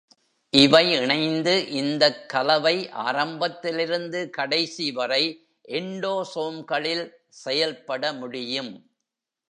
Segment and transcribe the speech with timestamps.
[0.53, 2.89] இவை இணைந்து, இந்தக் கலவை,
[2.89, 5.47] ஆரம்பத்திலிருந்து கடைசி வரை
[5.67, 7.11] எண்டோசோம்களில்
[7.29, 8.91] செயல்பட முடியும்.